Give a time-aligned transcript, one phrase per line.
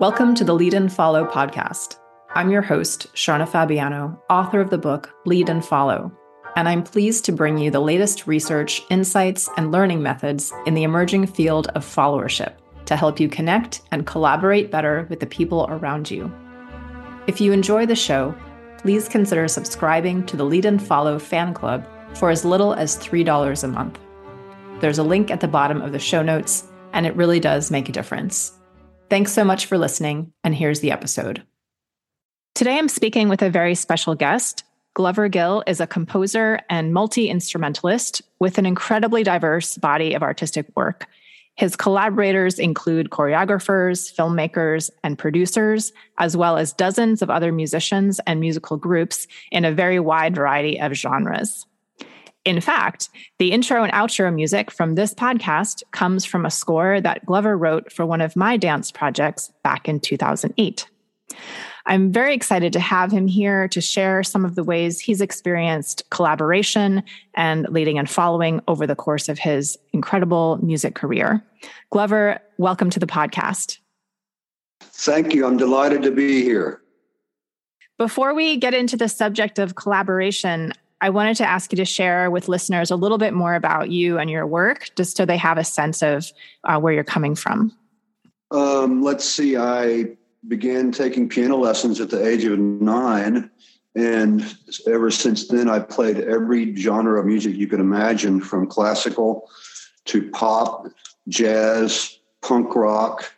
[0.00, 1.98] Welcome to the Lead and Follow podcast.
[2.34, 6.10] I'm your host, Sharna Fabiano, author of the book Lead and Follow,
[6.56, 10.84] and I'm pleased to bring you the latest research, insights, and learning methods in the
[10.84, 12.54] emerging field of followership
[12.86, 16.32] to help you connect and collaborate better with the people around you.
[17.26, 18.34] If you enjoy the show,
[18.78, 23.64] please consider subscribing to the Lead and Follow fan club for as little as $3
[23.64, 24.00] a month.
[24.80, 27.90] There's a link at the bottom of the show notes, and it really does make
[27.90, 28.56] a difference.
[29.10, 31.42] Thanks so much for listening, and here's the episode.
[32.54, 34.62] Today I'm speaking with a very special guest.
[34.94, 40.66] Glover Gill is a composer and multi instrumentalist with an incredibly diverse body of artistic
[40.76, 41.08] work.
[41.56, 48.38] His collaborators include choreographers, filmmakers, and producers, as well as dozens of other musicians and
[48.38, 51.66] musical groups in a very wide variety of genres.
[52.44, 57.26] In fact, the intro and outro music from this podcast comes from a score that
[57.26, 60.86] Glover wrote for one of my dance projects back in 2008.
[61.86, 66.08] I'm very excited to have him here to share some of the ways he's experienced
[66.10, 67.02] collaboration
[67.34, 71.44] and leading and following over the course of his incredible music career.
[71.90, 73.78] Glover, welcome to the podcast.
[74.82, 75.46] Thank you.
[75.46, 76.80] I'm delighted to be here.
[77.98, 82.30] Before we get into the subject of collaboration, I wanted to ask you to share
[82.30, 85.58] with listeners a little bit more about you and your work, just so they have
[85.58, 86.30] a sense of
[86.64, 87.72] uh, where you're coming from.
[88.50, 89.56] Um, let's see.
[89.56, 93.50] I began taking piano lessons at the age of nine.
[93.94, 94.44] And
[94.86, 99.48] ever since then, I've played every genre of music you could imagine from classical
[100.06, 100.86] to pop,
[101.28, 103.32] jazz, punk rock,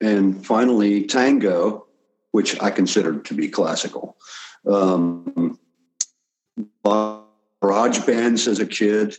[0.00, 1.86] and finally tango,
[2.30, 4.16] which I considered to be classical.
[4.66, 5.57] Um,
[7.60, 9.16] garage bands as a kid,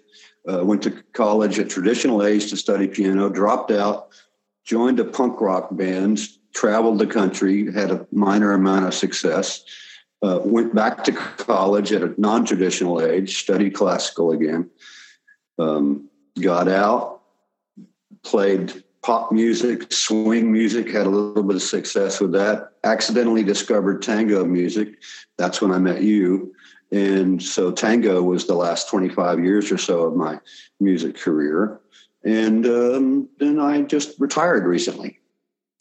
[0.48, 4.10] uh, went to college at traditional age to study piano, dropped out,
[4.64, 6.20] joined a punk rock band,
[6.54, 9.64] traveled the country, had a minor amount of success,
[10.22, 14.70] uh, went back to college at a non traditional age, studied classical again,
[15.58, 17.22] um, got out,
[18.24, 24.02] played pop music, swing music, had a little bit of success with that, accidentally discovered
[24.02, 24.96] tango music.
[25.38, 26.54] That's when I met you.
[26.92, 30.40] And so tango was the last 25 years or so of my
[30.80, 31.80] music career.
[32.24, 35.20] And um, then I just retired recently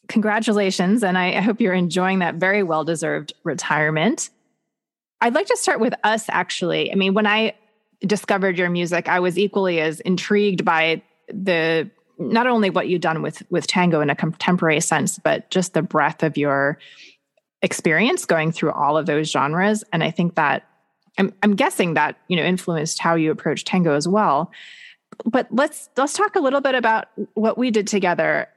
[0.09, 1.05] congratulations.
[1.05, 4.31] And I hope you're enjoying that very well deserved retirement.
[5.21, 6.91] I'd like to start with us, actually.
[6.91, 7.55] I mean, when I
[8.01, 13.23] discovered your music, I was equally as intrigued by the not only what you've done
[13.23, 16.79] with with tango in a contemporary sense, but just the breadth of your
[17.63, 19.85] experience going through all of those genres.
[19.93, 20.65] And I think that
[21.19, 24.51] I'm, I'm guessing that you know influenced how you approach tango as well.
[25.25, 28.49] But let's let's talk a little bit about what we did together.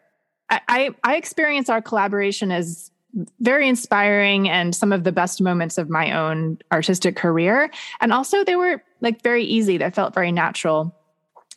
[0.50, 2.92] I, I experience our collaboration as
[3.40, 7.72] very inspiring and some of the best moments of my own artistic career.
[8.00, 10.96] And also, they were like very easy, they felt very natural.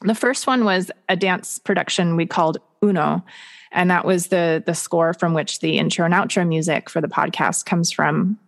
[0.02, 3.24] The first one was a dance production we called Uno.
[3.72, 7.08] And that was the, the score from which the intro and outro music for the
[7.08, 8.38] podcast comes from.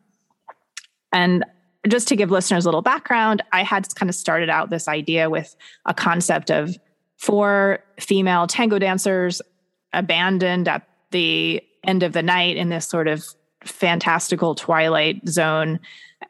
[1.12, 1.45] And
[1.87, 5.31] just to give listeners a little background, I had kind of started out this idea
[5.31, 5.55] with
[5.85, 6.77] a concept of
[7.17, 9.41] four female tango dancers
[9.93, 13.25] abandoned at the end of the night in this sort of
[13.65, 15.81] fantastical twilight zone,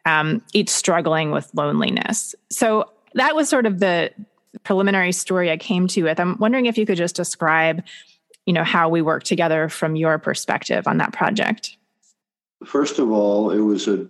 [0.05, 2.35] um, each struggling with loneliness.
[2.51, 4.11] So that was sort of the
[4.63, 6.21] preliminary story I came to with.
[6.21, 7.83] I'm wondering if you could just describe,
[8.47, 11.77] you know, how we worked together from your perspective on that project.
[12.65, 14.09] First of all, it was a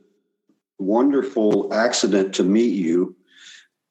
[0.79, 3.17] wonderful accident to meet you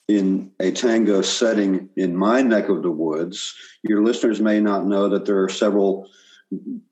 [0.08, 3.56] in a tango setting in my neck of the woods.
[3.84, 6.08] Your listeners may not know that there are several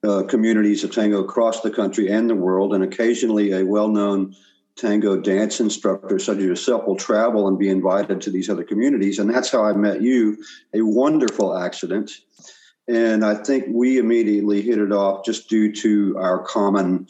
[0.04, 4.36] uh, communities of tango across the country and the world, and occasionally a well known
[4.76, 9.20] tango dance instructor such as yourself will travel and be invited to these other communities.
[9.20, 10.44] And that's how I met you.
[10.74, 12.12] A wonderful accident.
[12.88, 17.08] And I think we immediately hit it off just due to our common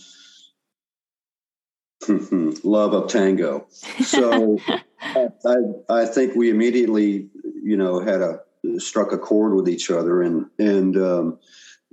[2.64, 3.68] love of tango.
[4.04, 4.60] So
[5.02, 5.56] I,
[5.90, 7.30] I think we immediately,
[7.64, 8.40] you know, had a
[8.78, 11.40] struck a chord with each other and and um,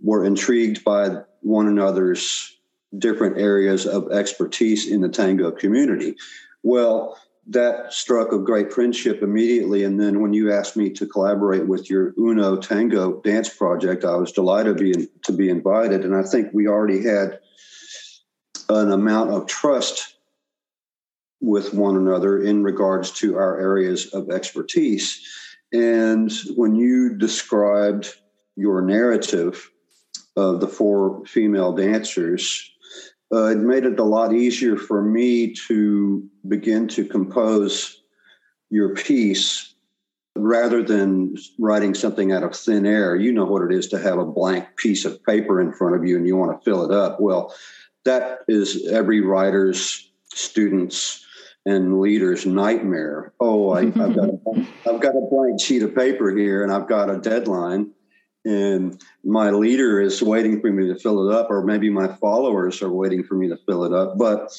[0.03, 2.57] were intrigued by one another's
[2.99, 6.17] different areas of expertise in the tango community.
[6.63, 7.17] Well,
[7.47, 9.83] that struck a great friendship immediately.
[9.85, 14.15] And then when you asked me to collaborate with your Uno Tango dance project, I
[14.17, 16.05] was delighted to be, to be invited.
[16.05, 17.41] And I think we already had
[18.71, 20.17] an amount of trust
[21.41, 25.21] with one another in regards to our areas of expertise.
[25.73, 28.15] And when you described
[28.57, 29.71] your narrative
[30.37, 32.71] of the four female dancers,
[33.33, 38.03] uh, it made it a lot easier for me to begin to compose
[38.71, 39.75] your piece
[40.37, 43.17] rather than writing something out of thin air.
[43.17, 46.05] You know what it is to have a blank piece of paper in front of
[46.05, 47.21] you and you want to fill it up.
[47.21, 47.55] Well,
[48.11, 51.25] that is every writer's, student's,
[51.65, 53.33] and leader's nightmare.
[53.39, 54.39] Oh, I, have got a,
[54.89, 57.91] I've got a blank sheet of paper here, and I've got a deadline,
[58.45, 62.83] and my leader is waiting for me to fill it up, or maybe my followers
[62.83, 64.19] are waiting for me to fill it up.
[64.19, 64.51] But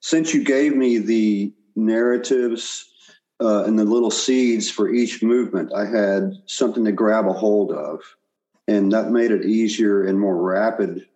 [0.00, 2.86] since you gave me the narratives
[3.40, 7.72] uh, and the little seeds for each movement, I had something to grab a hold
[7.72, 8.00] of,
[8.68, 11.06] and that made it easier and more rapid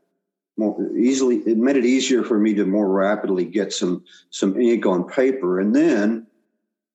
[0.57, 4.87] more easily it made it easier for me to more rapidly get some some ink
[4.87, 5.61] on paper.
[5.61, 6.27] And then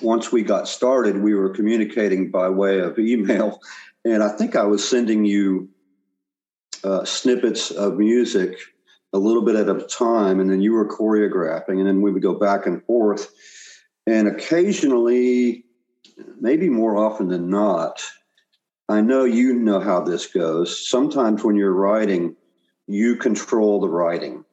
[0.01, 3.61] once we got started we were communicating by way of email.
[4.05, 5.67] And i think i was sending you
[6.85, 8.57] uh, snippets of music
[9.11, 12.21] a little bit at a time and then you were choreographing and then we would
[12.21, 13.29] go back and forth.
[14.07, 15.65] And occasionally
[16.39, 18.01] maybe more often than not
[18.87, 20.89] i know you know how this goes.
[20.89, 22.37] Sometimes when you're writing
[22.89, 24.43] you control the writing.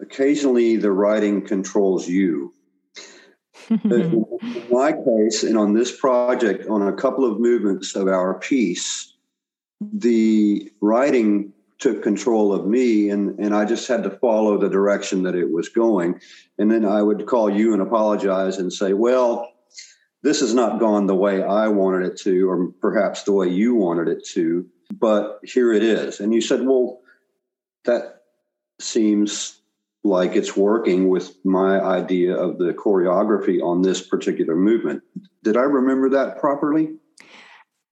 [0.00, 2.54] Occasionally, the writing controls you.
[3.70, 4.24] in
[4.70, 9.12] my case, and on this project, on a couple of movements of our piece,
[9.92, 15.24] the writing took control of me, and, and I just had to follow the direction
[15.24, 16.20] that it was going.
[16.58, 19.50] And then I would call you and apologize and say, Well,
[20.22, 23.74] this has not gone the way I wanted it to, or perhaps the way you
[23.74, 26.20] wanted it to, but here it is.
[26.20, 27.01] And you said, Well,
[27.84, 28.22] that
[28.80, 29.60] seems
[30.04, 35.02] like it's working with my idea of the choreography on this particular movement.
[35.44, 36.94] Did I remember that properly?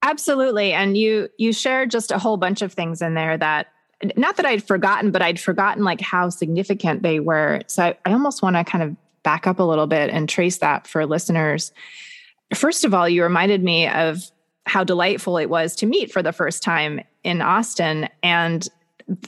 [0.03, 0.73] Absolutely.
[0.73, 3.67] And you you shared just a whole bunch of things in there that
[4.17, 7.61] not that I'd forgotten, but I'd forgotten like how significant they were.
[7.67, 10.57] So I, I almost want to kind of back up a little bit and trace
[10.57, 11.71] that for listeners.
[12.55, 14.31] First of all, you reminded me of
[14.65, 18.67] how delightful it was to meet for the first time in Austin and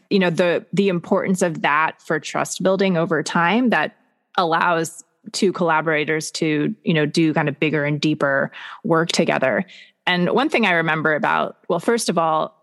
[0.09, 3.95] you know the the importance of that for trust building over time that
[4.37, 8.51] allows two collaborators to you know do kind of bigger and deeper
[8.83, 9.65] work together.
[10.05, 12.59] And one thing i remember about well first of all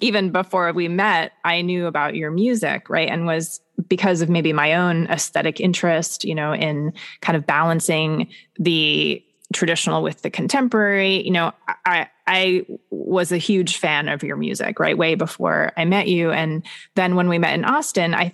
[0.00, 3.08] even before we met i knew about your music right?
[3.08, 8.28] And was because of maybe my own aesthetic interest you know in kind of balancing
[8.58, 11.22] the traditional with the contemporary.
[11.22, 11.52] You know
[11.86, 16.30] i i was a huge fan of your music right way before i met you.
[16.30, 16.64] And
[16.94, 18.32] then when we met in austin i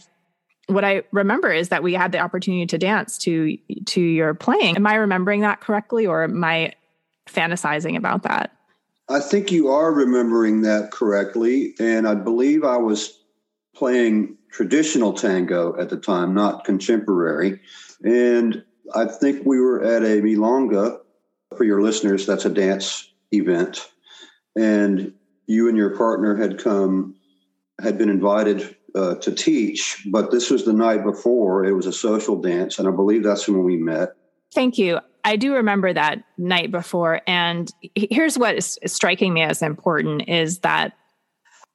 [0.68, 3.56] what i remember is that we had the opportunity to dance to
[3.86, 4.76] to your playing.
[4.76, 6.72] Am i remembering that correctly or am i
[7.28, 8.52] fantasizing about that?
[9.10, 11.74] I think you are remembering that correctly.
[11.80, 13.18] And i believe i was
[13.74, 17.60] playing traditional tango at the time not contemporary.
[18.02, 18.64] And
[18.94, 20.98] I think we were at a milonga.
[21.56, 23.90] For your listeners, that's a dance event.
[24.56, 25.14] And
[25.46, 27.16] you and your partner had come,
[27.80, 31.64] had been invited uh, to teach, but this was the night before.
[31.64, 32.78] It was a social dance.
[32.78, 34.10] And I believe that's when we met.
[34.54, 35.00] Thank you.
[35.24, 37.20] I do remember that night before.
[37.26, 40.94] And here's what is striking me as important is that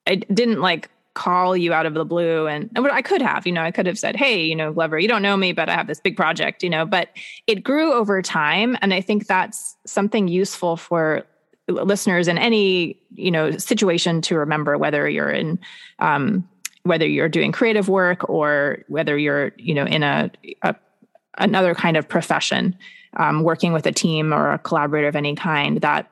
[0.07, 3.61] I didn't like call you out of the blue and I could have, you know,
[3.61, 5.85] I could have said, "Hey, you know, Glover, you don't know me, but I have
[5.85, 7.09] this big project," you know, but
[7.45, 11.23] it grew over time and I think that's something useful for
[11.67, 15.59] listeners in any, you know, situation to remember whether you're in
[15.99, 16.47] um,
[16.83, 20.29] whether you're doing creative work or whether you're, you know, in a,
[20.63, 20.75] a
[21.37, 22.77] another kind of profession,
[23.17, 26.11] um, working with a team or a collaborator of any kind that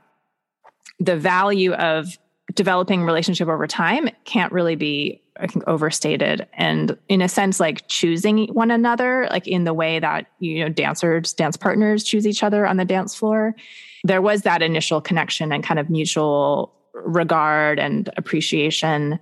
[0.99, 2.17] the value of
[2.53, 6.47] developing relationship over time can't really be i think overstated.
[6.53, 10.69] And in a sense like choosing one another like in the way that you know
[10.69, 13.55] dancers dance partners choose each other on the dance floor
[14.03, 19.19] there was that initial connection and kind of mutual regard and appreciation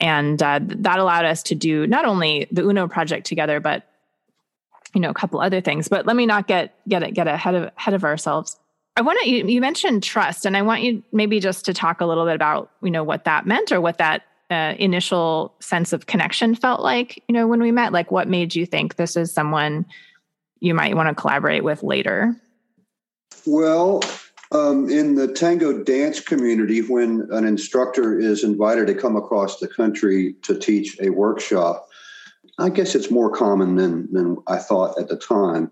[0.00, 3.84] and uh, that allowed us to do not only the uno project together but
[4.94, 7.70] you know a couple other things but let me not get get get ahead of
[7.76, 8.58] ahead of ourselves
[8.96, 12.00] I want to, you, you, mentioned trust, and I want you maybe just to talk
[12.00, 15.92] a little bit about, you know, what that meant or what that uh, initial sense
[15.92, 17.92] of connection felt like, you know, when we met.
[17.92, 19.86] Like, what made you think this is someone
[20.58, 22.34] you might want to collaborate with later?
[23.46, 24.02] Well,
[24.52, 29.68] um, in the tango dance community, when an instructor is invited to come across the
[29.68, 31.88] country to teach a workshop,
[32.58, 35.70] I guess it's more common than than I thought at the time.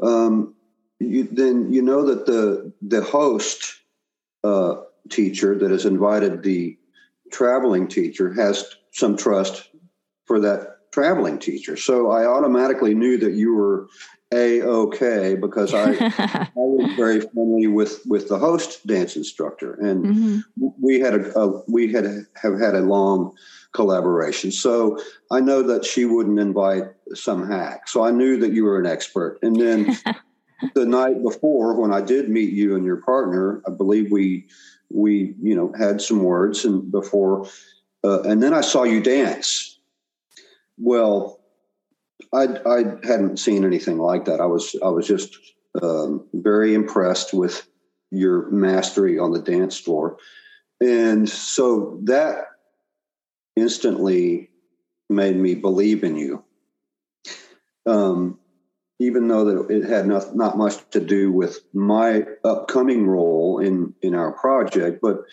[0.00, 0.54] Um,
[0.98, 3.74] you, then you know that the the host
[4.44, 4.76] uh,
[5.10, 6.78] teacher that has invited the
[7.32, 9.68] traveling teacher has some trust
[10.26, 11.76] for that traveling teacher.
[11.76, 13.88] So I automatically knew that you were
[14.32, 20.04] a okay because I, I was very friendly with with the host dance instructor, and
[20.04, 20.68] mm-hmm.
[20.80, 23.36] we had a, a, we had have had a long
[23.72, 24.50] collaboration.
[24.52, 24.98] So
[25.30, 26.84] I know that she wouldn't invite
[27.14, 27.88] some hack.
[27.88, 29.38] So I knew that you were an expert.
[29.42, 29.96] And then
[30.74, 34.48] the night before, when I did meet you and your partner, I believe we
[34.90, 37.46] we you know had some words and before,
[38.04, 39.78] uh, and then I saw you dance.
[40.78, 41.41] Well,
[42.32, 44.40] I I hadn't seen anything like that.
[44.40, 45.36] I was I was just
[45.82, 47.66] um, very impressed with
[48.10, 50.16] your mastery on the dance floor,
[50.80, 52.46] and so that
[53.56, 54.50] instantly
[55.10, 56.44] made me believe in you.
[57.84, 58.38] Um,
[58.98, 63.94] even though that it had not, not much to do with my upcoming role in
[64.00, 65.24] in our project, but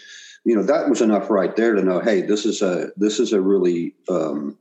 [0.44, 3.32] you know that was enough right there to know, hey, this is a this is
[3.32, 4.58] a really um,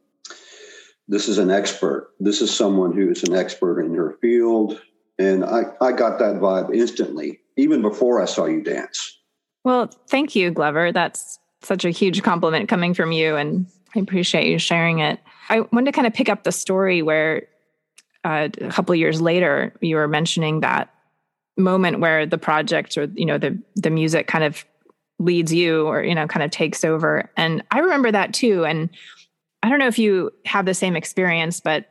[1.09, 2.11] this is an expert.
[2.21, 4.81] This is someone who is an expert in your field,
[5.19, 9.19] and I I got that vibe instantly, even before I saw you dance.
[9.65, 10.93] Well, thank you, Glover.
[10.93, 15.19] That's such a huge compliment coming from you, and I appreciate you sharing it.
[15.49, 17.49] I wanted to kind of pick up the story where
[18.25, 20.93] uh, a couple years later you were mentioning that
[21.57, 24.65] moment where the project or you know the the music kind of
[25.19, 28.88] leads you or you know kind of takes over and i remember that too and
[29.69, 31.91] i don't know if you have the same experience but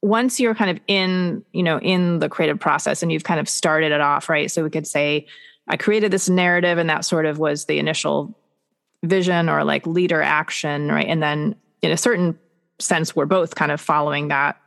[0.00, 3.48] once you're kind of in you know in the creative process and you've kind of
[3.48, 5.26] started it off right so we could say
[5.68, 8.36] I created this narrative and that sort of was the initial
[9.04, 11.06] vision or like leader action, right?
[11.06, 12.38] And then in a certain
[12.78, 14.60] sense, we're both kind of following that.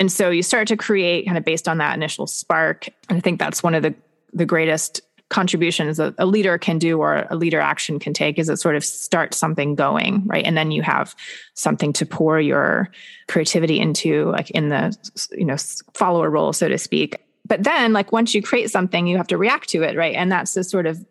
[0.00, 2.88] And so you start to create kind of based on that initial spark.
[3.08, 3.94] And I think that's one of the
[4.32, 8.48] the greatest contributions that a leader can do or a leader action can take is
[8.48, 10.44] it sort of start something going right?
[10.44, 11.14] And then you have
[11.54, 12.90] something to pour your
[13.28, 14.96] creativity into like in the
[15.30, 15.56] you know
[15.94, 17.16] follower role so to speak.
[17.46, 20.16] But then like once you create something you have to react to it right?
[20.16, 21.04] And that's the sort of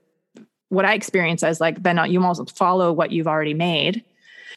[0.68, 4.04] what i experience as like then you almost follow what you've already made.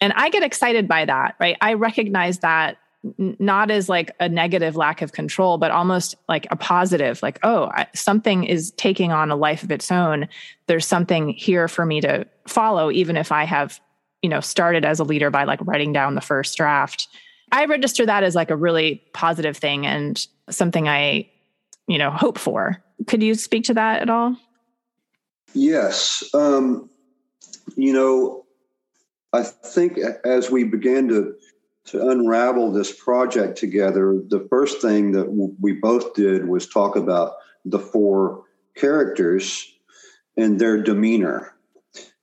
[0.00, 1.56] And i get excited by that right?
[1.60, 2.78] I recognize that
[3.16, 7.64] not as like a negative lack of control but almost like a positive like oh
[7.74, 10.28] I, something is taking on a life of its own.
[10.66, 13.80] There's something here for me to follow even if i have
[14.20, 17.08] you know started as a leader by like writing down the first draft.
[17.50, 21.28] I register that as like a really positive thing and something i
[21.88, 22.82] you know hope for.
[23.08, 24.36] Could you speak to that at all?
[25.54, 26.88] Yes um,
[27.76, 28.44] you know
[29.32, 31.34] i think as we began to
[31.84, 37.34] to unravel this project together the first thing that we both did was talk about
[37.64, 38.44] the four
[38.76, 39.74] characters
[40.36, 41.54] and their demeanor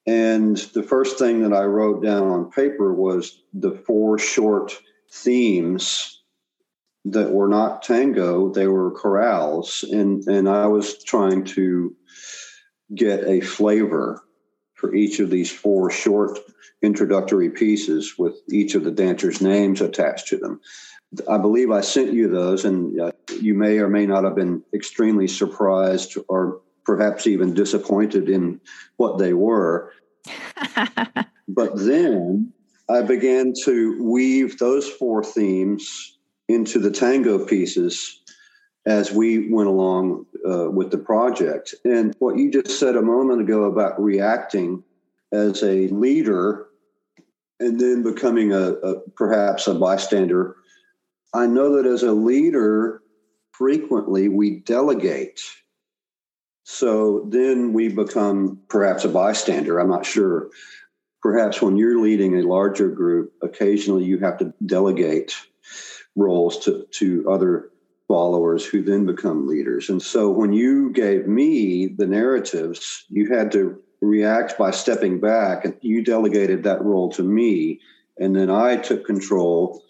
[0.07, 4.79] and the first thing that i wrote down on paper was the four short
[5.11, 6.19] themes
[7.05, 9.83] that were not tango, they were chorales.
[9.83, 11.95] And, and I was trying to
[12.93, 14.23] get a flavor
[14.79, 16.39] for each of these four short
[16.81, 20.61] introductory pieces with each of the dancers' names attached to them.
[21.29, 24.63] I believe I sent you those, and uh, you may or may not have been
[24.73, 28.61] extremely surprised or perhaps even disappointed in
[28.97, 29.91] what they were.
[31.47, 32.53] but then
[32.87, 36.17] I began to weave those four themes
[36.47, 38.18] into the tango pieces
[38.85, 41.75] as we went along uh, with the project.
[41.83, 44.83] And what you just said a moment ago about reacting
[45.31, 46.67] as a leader
[47.59, 50.55] and then becoming a, a perhaps a bystander,
[51.33, 53.01] I know that as a leader,
[53.51, 55.41] frequently we delegate.
[56.63, 59.79] So then we become perhaps a bystander.
[59.79, 60.49] I'm not sure.
[61.21, 65.35] Perhaps when you're leading a larger group, occasionally you have to delegate
[66.15, 67.71] roles to, to other
[68.09, 69.87] followers who then become leaders.
[69.87, 75.63] And so when you gave me the narratives, you had to react by stepping back
[75.63, 77.79] and you delegated that role to me.
[78.17, 79.83] And then I took control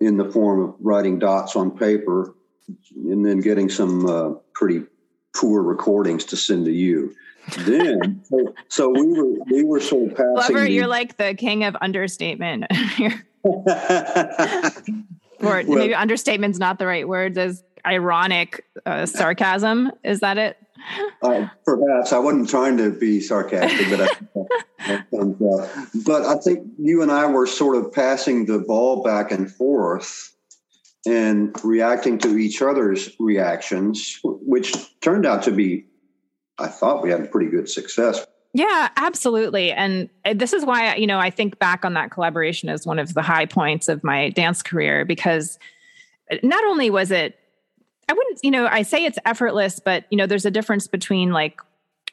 [0.00, 2.36] in the form of writing dots on paper
[2.94, 4.84] and then getting some uh, pretty
[5.34, 7.12] poor recordings to send to you.
[7.58, 10.34] Then, so, so, we were we were sort of passing.
[10.34, 12.64] Glover, you're like the king of understatement.
[15.40, 17.36] or well, maybe understatement's not the right word.
[17.38, 19.92] As ironic uh, sarcasm.
[20.04, 20.58] Is that it?
[21.22, 24.00] Uh, perhaps I wasn't trying to be sarcastic, but
[24.80, 25.04] I,
[26.04, 30.34] but I think you and I were sort of passing the ball back and forth
[31.06, 35.86] and reacting to each other's reactions, which turned out to be,
[36.58, 38.26] I thought we had pretty good success.
[38.56, 39.70] Yeah, absolutely.
[39.70, 42.98] And uh, this is why, you know, I think back on that collaboration as one
[42.98, 45.58] of the high points of my dance career because
[46.32, 47.38] uh, not only was it,
[48.08, 51.32] I wouldn't, you know, I say it's effortless, but, you know, there's a difference between
[51.32, 51.60] like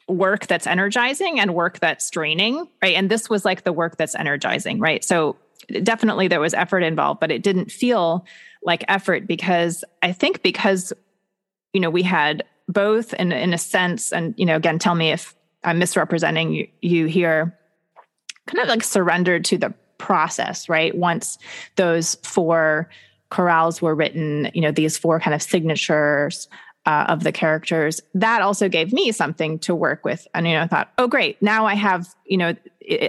[0.06, 2.94] work that's energizing and work that's draining, right?
[2.94, 5.02] And this was like the work that's energizing, right?
[5.02, 5.36] So
[5.82, 8.26] definitely there was effort involved, but it didn't feel
[8.62, 10.92] like effort because I think because,
[11.72, 15.10] you know, we had both in, in a sense, and, you know, again, tell me
[15.10, 17.58] if I'm misrepresenting you, here,
[18.46, 20.94] kind of like surrendered to the process, right?
[20.94, 21.38] Once
[21.76, 22.88] those four
[23.30, 26.48] chorales were written, you know, these four kind of signatures
[26.86, 30.26] uh, of the characters, that also gave me something to work with.
[30.34, 31.40] And, you know, I thought, oh, great.
[31.40, 32.54] Now I have, you know,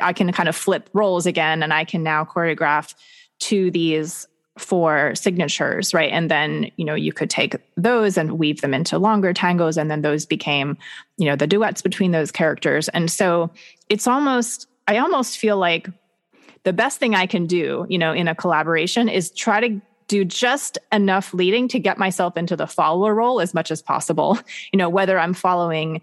[0.01, 2.95] I can kind of flip roles again and I can now choreograph
[3.39, 6.12] to these for signatures, right?
[6.12, 9.77] And then, you know, you could take those and weave them into longer tangos.
[9.77, 10.77] And then those became,
[11.17, 12.88] you know, the duets between those characters.
[12.89, 13.51] And so
[13.89, 15.89] it's almost, I almost feel like
[16.63, 20.24] the best thing I can do, you know, in a collaboration is try to do
[20.24, 24.39] just enough leading to get myself into the follower role as much as possible.
[24.71, 26.01] You know, whether I'm following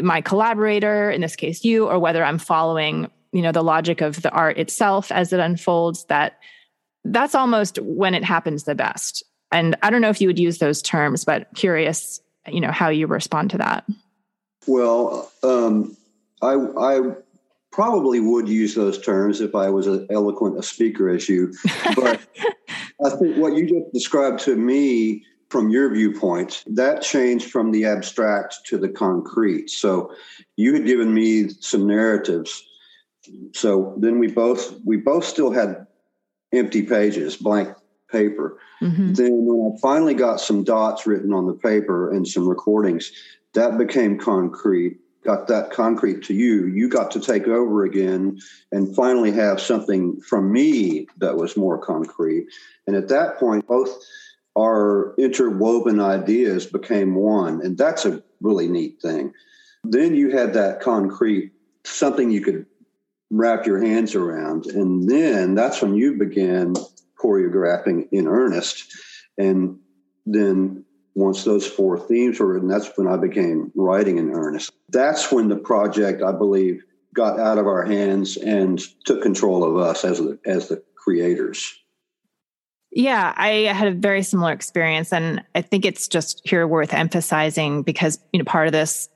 [0.00, 4.22] my collaborator, in this case you, or whether I'm following, you know, the logic of
[4.22, 6.38] the art itself as it unfolds, that
[7.04, 9.22] that's almost when it happens the best.
[9.52, 12.88] And I don't know if you would use those terms, but curious, you know, how
[12.88, 13.84] you respond to that.
[14.66, 15.96] Well, um,
[16.42, 17.00] I, I
[17.72, 21.52] probably would use those terms if I was as eloquent a speaker as you.
[21.96, 22.20] But
[23.04, 27.84] I think what you just described to me from your viewpoint, that changed from the
[27.84, 29.68] abstract to the concrete.
[29.68, 30.14] So
[30.56, 32.62] you had given me some narratives.
[33.52, 35.86] So then we both we both still had
[36.52, 37.74] empty pages, blank
[38.10, 38.58] paper.
[38.82, 39.12] Mm-hmm.
[39.14, 43.12] Then when I finally got some dots written on the paper and some recordings,
[43.54, 44.98] that became concrete.
[45.24, 46.66] Got that concrete to you.
[46.66, 48.40] You got to take over again
[48.72, 52.46] and finally have something from me that was more concrete.
[52.86, 53.90] And at that point, both
[54.58, 57.60] our interwoven ideas became one.
[57.60, 59.34] And that's a really neat thing.
[59.84, 61.52] Then you had that concrete,
[61.84, 62.64] something you could
[63.30, 64.66] wrap your hands around.
[64.66, 66.74] And then that's when you began
[67.18, 68.92] choreographing in earnest.
[69.38, 69.78] And
[70.26, 74.72] then once those four themes were written, that's when I became writing in earnest.
[74.88, 76.82] That's when the project, I believe,
[77.14, 81.76] got out of our hands and took control of us as the, as the creators.
[82.92, 85.12] Yeah, I had a very similar experience.
[85.12, 89.08] And I think it's just here worth emphasizing because, you know, part of this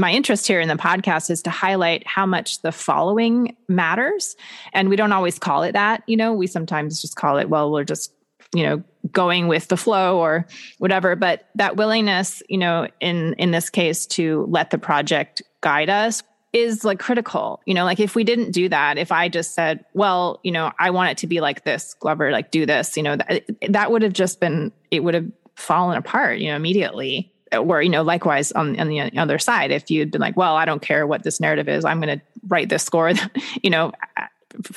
[0.00, 4.34] my interest here in the podcast is to highlight how much the following matters.
[4.72, 6.02] And we don't always call it that.
[6.06, 8.12] You know, we sometimes just call it, well, we're just,
[8.54, 8.82] you know,
[9.12, 10.46] going with the flow or
[10.78, 11.16] whatever.
[11.16, 16.22] But that willingness, you know, in in this case to let the project guide us
[16.52, 17.60] is like critical.
[17.66, 20.72] You know, like if we didn't do that, if I just said, well, you know,
[20.78, 23.92] I want it to be like this, Glover, like do this, you know, that, that
[23.92, 28.02] would have just been, it would have fallen apart, you know, immediately or you know
[28.02, 31.22] likewise on, on the other side if you'd been like well i don't care what
[31.22, 33.12] this narrative is i'm going to write this score
[33.62, 33.92] you know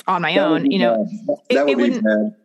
[0.08, 1.08] on my that own you know
[1.50, 2.36] it, that would it be bad.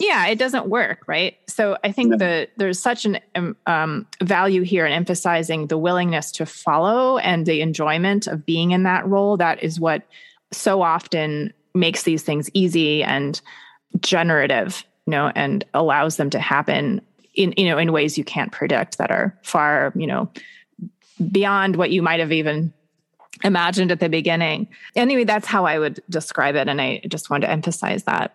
[0.00, 2.16] yeah it doesn't work right so i think no.
[2.16, 7.46] that there's such an um, um, value here in emphasizing the willingness to follow and
[7.46, 10.02] the enjoyment of being in that role that is what
[10.52, 13.40] so often makes these things easy and
[14.00, 17.00] generative you know and allows them to happen
[17.36, 20.30] in you know in ways you can't predict that are far you know
[21.30, 22.72] beyond what you might have even
[23.44, 24.68] imagined at the beginning.
[24.94, 28.32] Anyway that's how i would describe it and i just wanted to emphasize that.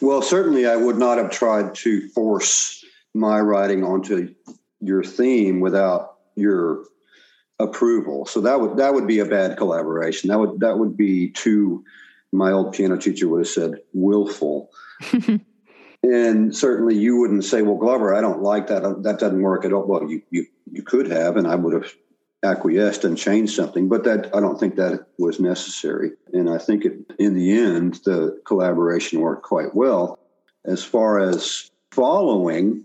[0.00, 2.84] Well certainly i would not have tried to force
[3.14, 4.34] my writing onto
[4.80, 6.84] your theme without your
[7.58, 8.26] approval.
[8.26, 10.28] So that would that would be a bad collaboration.
[10.28, 11.84] That would that would be too
[12.32, 14.70] my old piano teacher would have said willful
[16.04, 18.82] and certainly you wouldn't say, well, Glover, I don't like that.
[19.02, 19.86] That doesn't work at all.
[19.86, 21.92] Well, you, you, you could have, and I would have
[22.42, 26.12] acquiesced and changed something, but that I don't think that was necessary.
[26.32, 30.18] And I think it, in the end, the collaboration worked quite well.
[30.66, 32.84] As far as following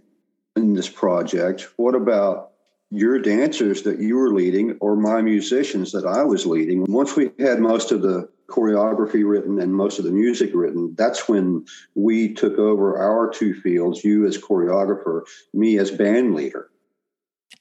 [0.55, 2.51] in this project, what about
[2.89, 6.85] your dancers that you were leading or my musicians that I was leading?
[6.87, 11.29] Once we had most of the choreography written and most of the music written, that's
[11.29, 15.21] when we took over our two fields, you as choreographer,
[15.53, 16.69] me as band leader.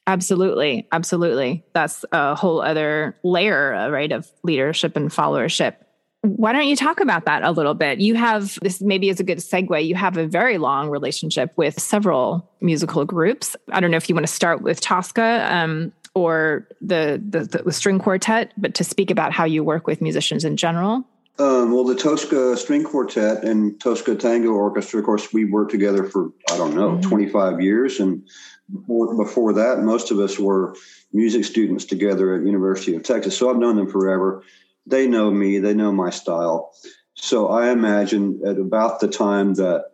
[0.06, 0.88] Absolutely.
[0.90, 1.64] Absolutely.
[1.74, 5.76] That's a whole other layer, uh, right, of leadership and followership.
[6.22, 8.00] Why don't you talk about that a little bit?
[8.00, 9.86] You have this maybe is a good segue.
[9.86, 13.54] You have a very long relationship with several musical groups.
[13.70, 17.72] I don't know if you want to start with Tosca um, or the, the, the
[17.72, 21.04] string quartet, but to speak about how you work with musicians in general.
[21.38, 26.02] Um, well, the Tosca String Quartet and Tosca Tango Orchestra, of course, we worked together
[26.02, 27.08] for, I don't know, mm-hmm.
[27.08, 28.00] 25 years.
[28.00, 28.28] And
[28.72, 30.74] before, before that, most of us were
[31.12, 33.36] music students together at University of Texas.
[33.36, 34.42] So I've known them forever.
[34.84, 36.72] They know me, they know my style.
[37.14, 39.84] So I imagine at about the time that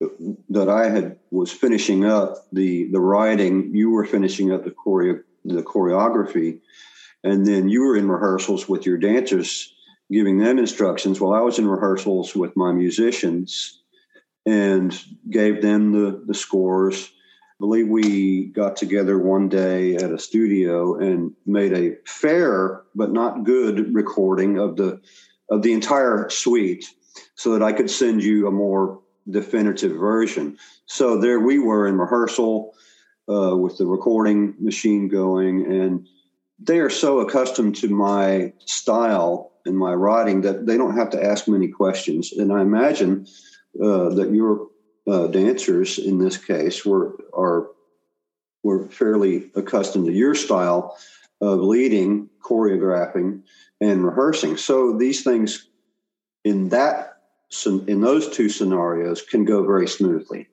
[0.00, 5.22] that I had was finishing up the the writing, you were finishing up the choreo
[5.44, 6.60] the choreography,
[7.24, 9.72] and then you were in rehearsals with your dancers,
[10.10, 11.20] giving them instructions.
[11.20, 13.82] While I was in rehearsals with my musicians,
[14.46, 17.10] and gave them the the scores.
[17.58, 23.12] I believe we got together one day at a studio and made a fair but
[23.12, 25.00] not good recording of the
[25.50, 26.84] of the entire suite
[27.34, 30.56] so that I could send you a more definitive version.
[30.86, 32.74] So there we were in rehearsal
[33.28, 36.06] uh, with the recording machine going, and
[36.58, 41.22] they are so accustomed to my style and my writing that they don't have to
[41.22, 42.32] ask many questions.
[42.32, 43.26] And I imagine
[43.82, 44.68] uh, that your
[45.08, 47.68] uh, dancers in this case were are
[48.62, 50.96] were fairly accustomed to your style
[51.40, 53.42] of leading, choreographing,
[53.80, 54.56] and rehearsing.
[54.56, 55.68] So these things
[56.44, 57.15] in that
[57.66, 60.48] in those two scenarios can go very smoothly.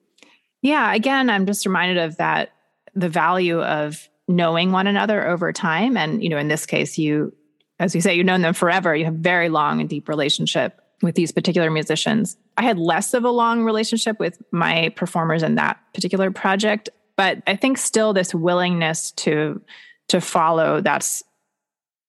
[0.62, 2.52] Yeah, again, I'm just reminded of that
[2.94, 5.96] the value of knowing one another over time.
[5.96, 7.34] And you know in this case you
[7.78, 8.94] as you say you've known them forever.
[8.94, 12.36] You have very long and deep relationship with these particular musicians.
[12.56, 17.42] I had less of a long relationship with my performers in that particular project but
[17.46, 19.60] i think still this willingness to
[20.08, 21.22] to follow that's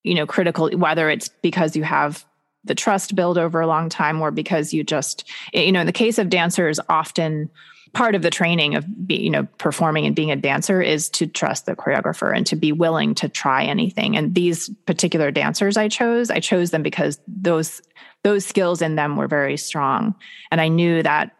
[0.03, 2.25] you know critical whether it's because you have
[2.65, 5.23] the trust build over a long time or because you just
[5.53, 7.49] you know in the case of dancers often
[7.95, 11.25] part of the training of be, you know performing and being a dancer is to
[11.25, 14.15] trust the choreographer and to be willing to try anything.
[14.17, 17.81] And these particular dancers i chose i chose them because those
[18.23, 20.13] those skills in them were very strong.
[20.51, 21.31] And i knew that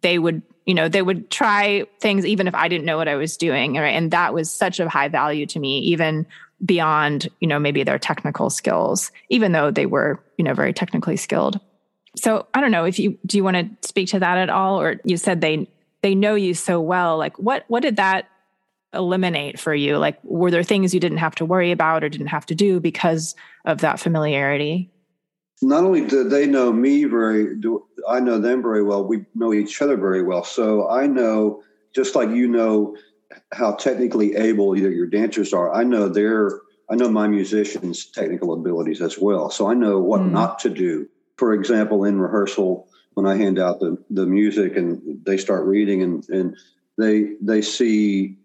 [0.00, 3.16] they would you know they would try things even if i didn't know what i
[3.16, 3.96] was doing right?
[3.96, 6.26] And that was such a high value to me even
[6.64, 11.16] beyond you know maybe their technical skills even though they were you know very technically
[11.16, 11.60] skilled.
[12.16, 14.80] So i don't know if you do you want to speak to that at all?
[14.80, 15.68] Or you said they
[16.02, 17.16] they know you so well.
[17.16, 18.28] Like what what did that
[18.92, 19.98] eliminate for you?
[19.98, 22.78] Like were there things you didn't have to worry about or didn't have to do
[22.78, 24.90] because of that familiarity?
[25.62, 29.04] Not only do they know me very do i know them very well.
[29.04, 30.44] We know each other very well.
[30.44, 31.62] So i know
[31.94, 32.96] just like you know
[33.52, 35.72] how technically able either your dancers are.
[35.72, 39.50] I know their I know my musicians' technical abilities as well.
[39.50, 40.30] So I know what mm.
[40.30, 41.08] not to do.
[41.36, 46.02] For example, in rehearsal, when I hand out the, the music and they start reading
[46.02, 46.56] and, and
[46.98, 48.36] they they see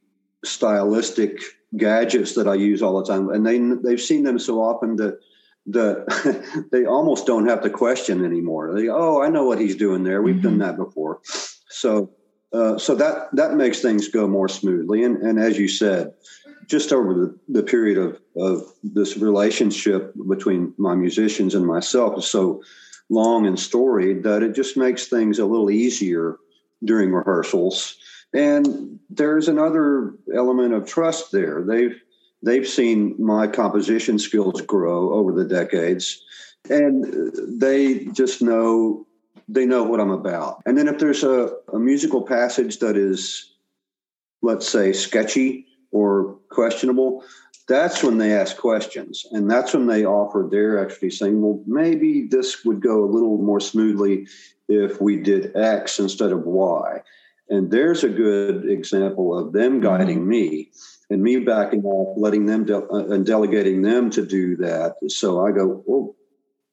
[0.46, 1.42] stylistic
[1.76, 5.20] gadgets that I use all the time, and they they've seen them so often that
[5.68, 8.74] that they almost don't have to question anymore.
[8.74, 10.22] They oh, I know what he's doing there.
[10.22, 10.44] We've mm-hmm.
[10.44, 11.22] done that before.
[11.70, 12.12] So
[12.52, 15.04] uh, so that that makes things go more smoothly.
[15.04, 16.14] And, and as you said,
[16.68, 22.28] just over the, the period of, of this relationship between my musicians and myself is
[22.28, 22.62] so
[23.10, 26.38] long and storied that it just makes things a little easier
[26.84, 27.98] during rehearsals.
[28.34, 31.64] And there's another element of trust there.
[31.64, 32.00] They've
[32.44, 36.24] they've seen my composition skills grow over the decades,
[36.70, 39.08] and they just know
[39.50, 40.62] they know what I'm about.
[40.66, 43.52] And then if there's a, a musical passage that is,
[44.42, 47.24] let's say, sketchy or questionable,
[47.68, 49.26] that's when they ask questions.
[49.32, 53.38] And that's when they offer their actually saying, well, maybe this would go a little
[53.38, 54.28] more smoothly
[54.68, 57.02] if we did X instead of Y.
[57.50, 59.84] And there's a good example of them mm-hmm.
[59.84, 60.30] guiding mm-hmm.
[60.30, 60.72] me
[61.10, 64.98] and me backing off, letting them de- uh, and delegating them to do that.
[65.08, 66.16] So I go, well,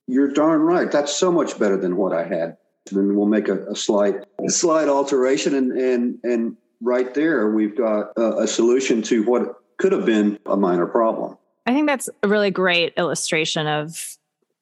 [0.06, 0.92] you're darn right.
[0.92, 2.58] That's so much better than what I had
[2.90, 4.16] then we'll make a, a slight
[4.48, 9.92] slight alteration, and and and right there we've got a, a solution to what could
[9.92, 11.36] have been a minor problem.
[11.66, 14.16] I think that's a really great illustration of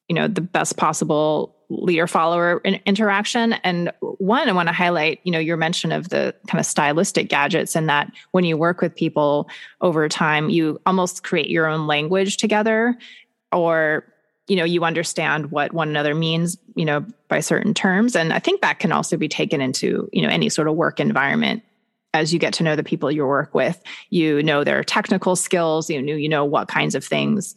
[0.07, 5.31] you know the best possible leader follower interaction and one i want to highlight you
[5.31, 8.93] know your mention of the kind of stylistic gadgets and that when you work with
[8.95, 9.49] people
[9.81, 12.95] over time you almost create your own language together
[13.51, 14.05] or
[14.47, 18.15] you know you understand what one another means you know by certain terms.
[18.15, 20.99] And i think that can also be taken into you know any sort of work
[20.99, 21.63] environment.
[22.13, 25.89] As you get to know the people you work with you know their technical skills
[25.89, 27.55] you know you know what kinds of things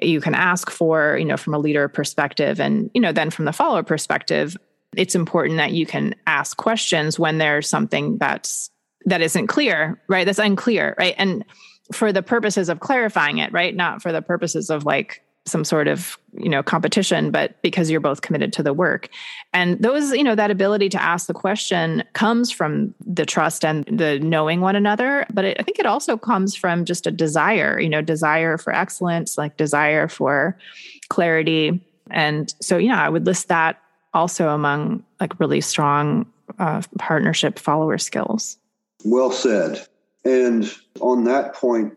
[0.00, 2.60] you can ask for you know from a leader perspective.
[2.60, 4.56] And you know then from the follower perspective
[4.96, 8.70] it's important that you can ask questions when there's something that's
[9.04, 10.24] that isn't clear right?
[10.24, 11.14] That's unclear right?
[11.18, 11.44] And
[11.92, 13.74] for the purposes of clarifying it, right?
[13.74, 18.00] Not for the purposes of like some sort of you know competition but because you're
[18.00, 19.08] both committed to the work.
[19.52, 23.84] And those you know that ability to ask the question comes from the trust and
[23.86, 27.80] the knowing one another but it, i think it also comes from just a desire
[27.80, 30.56] you know desire for excellence like desire for
[31.08, 31.80] clarity.
[32.10, 33.80] And so yeah i would list that
[34.14, 36.26] also among like really strong
[36.58, 38.56] uh, partnership follower skills.
[39.04, 39.86] Well said.
[40.24, 41.96] And on that point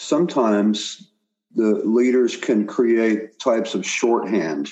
[0.00, 1.06] sometimes
[1.54, 4.70] the leaders can create types of shorthand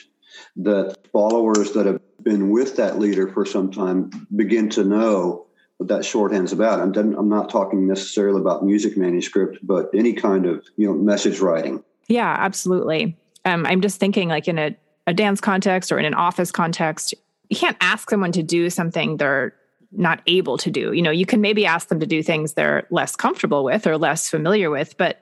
[0.57, 5.47] that followers that have been with that leader for some time begin to know
[5.79, 6.81] what that shorthand's about.
[6.81, 11.41] And I'm not talking necessarily about music manuscript, but any kind of you know message
[11.41, 11.83] writing.
[12.09, 13.17] Yeah, absolutely.
[13.45, 17.14] Um, I'm just thinking like in a, a dance context or in an office context,
[17.49, 19.55] you can't ask someone to do something they're
[19.93, 20.93] not able to do.
[20.93, 23.97] You know, you can maybe ask them to do things they're less comfortable with or
[23.97, 25.21] less familiar with, but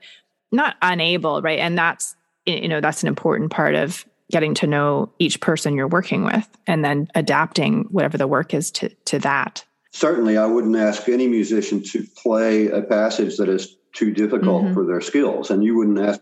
[0.53, 1.59] not unable, right?
[1.59, 5.89] And that's you know that's an important part of getting to know each person you're
[5.89, 9.65] working with and then adapting whatever the work is to to that.
[9.93, 14.75] Certainly, I wouldn't ask any musician to play a passage that is too difficult mm-hmm.
[14.75, 16.21] for their skills, and you wouldn't ask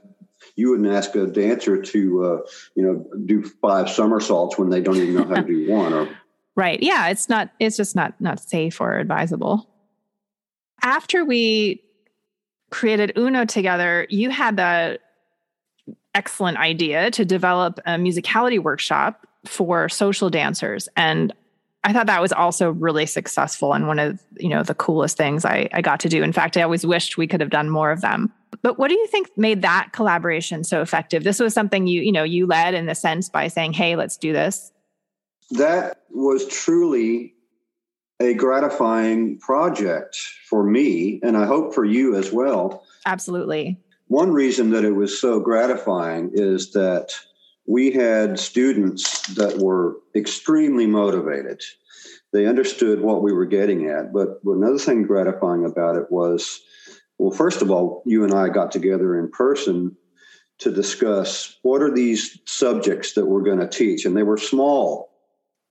[0.56, 2.38] you wouldn't ask a dancer to uh,
[2.74, 5.92] you know do five somersaults when they don't even know how to do one.
[5.92, 6.08] Or
[6.54, 9.68] right, yeah, it's not it's just not not safe or advisable.
[10.82, 11.82] After we
[12.74, 14.98] created Uno together, you had the
[16.12, 20.88] excellent idea to develop a musicality workshop for social dancers.
[20.96, 21.32] And
[21.84, 25.44] I thought that was also really successful and one of you know the coolest things
[25.44, 26.24] I, I got to do.
[26.24, 28.32] In fact, I always wished we could have done more of them.
[28.62, 31.22] But what do you think made that collaboration so effective?
[31.22, 34.16] This was something you you know you led in the sense by saying, "Hey, let's
[34.16, 34.72] do this."
[35.52, 37.34] That was truly
[38.24, 40.16] a gratifying project
[40.48, 42.84] for me, and I hope for you as well.
[43.06, 43.78] Absolutely.
[44.08, 47.12] One reason that it was so gratifying is that
[47.66, 51.62] we had students that were extremely motivated.
[52.32, 54.12] They understood what we were getting at.
[54.12, 56.60] But another thing gratifying about it was
[57.18, 59.96] well, first of all, you and I got together in person
[60.58, 64.04] to discuss what are these subjects that we're going to teach.
[64.04, 65.10] And they were small,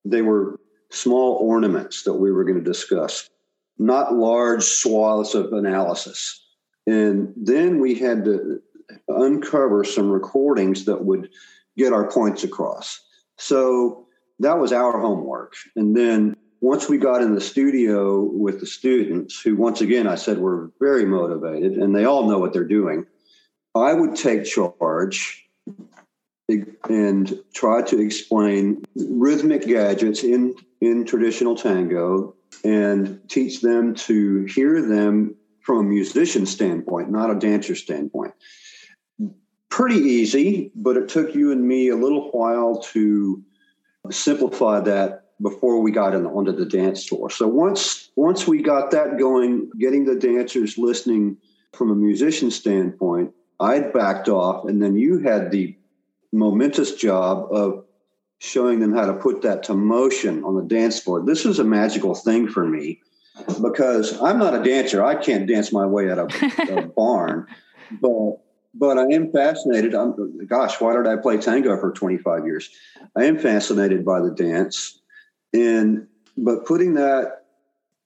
[0.05, 0.59] they were
[0.93, 3.29] small ornaments that we were going to discuss,
[3.77, 6.39] not large swaths of analysis.
[6.86, 8.62] And then we had to
[9.08, 11.29] uncover some recordings that would
[11.77, 12.99] get our points across.
[13.38, 14.06] So
[14.39, 15.56] that was our homework.
[15.75, 20.15] And then once we got in the studio with the students, who once again I
[20.15, 23.06] said were very motivated and they all know what they're doing,
[23.75, 25.42] I would take charge
[26.49, 34.82] and try to explain rhythmic gadgets in, in traditional tango and teach them to hear
[34.82, 38.34] them from a musician standpoint, not a dancer standpoint.
[39.69, 43.41] Pretty easy, but it took you and me a little while to
[44.12, 47.29] simplify that before we got in, onto the dance floor.
[47.29, 51.38] So once once we got that going, getting the dancers listening
[51.73, 55.75] from a musician standpoint, I'd backed off, and then you had the
[56.34, 57.86] momentous job of
[58.39, 61.24] showing them how to put that to motion on the dance floor.
[61.26, 63.00] This was a magical thing for me
[63.62, 65.04] because I'm not a dancer.
[65.04, 66.30] I can't dance my way out of
[66.69, 67.48] a barn,
[68.02, 68.39] but
[68.76, 69.93] but I am fascinated.
[69.93, 70.15] I'm,
[70.48, 72.72] gosh, why did I play tango for 25 years?
[73.15, 75.00] I am fascinated by the dance,
[75.54, 77.46] and but putting that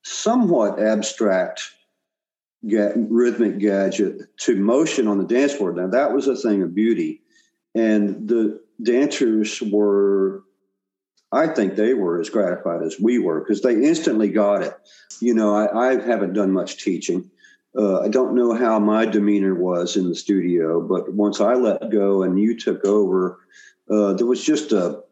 [0.04, 1.72] somewhat abstract
[2.68, 5.72] ga- rhythmic gadget to motion on the dance floor.
[5.72, 7.22] Now that was a thing of beauty
[7.78, 10.44] and the dancers were,
[11.32, 14.76] I think they were as gratified as we were because they instantly got it.
[15.20, 17.30] You know, I, I haven't done much teaching.
[17.78, 21.92] Uh, I don't know how my demeanor was in the studio, but once I let
[21.92, 23.40] go and you took over,
[23.90, 25.04] uh, there was just a